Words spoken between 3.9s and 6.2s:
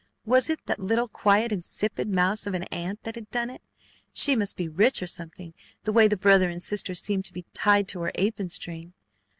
She must be rich or something, the way the